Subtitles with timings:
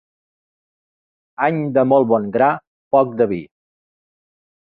[1.47, 2.49] Any de molt bon gra,
[2.97, 3.41] poc de vi.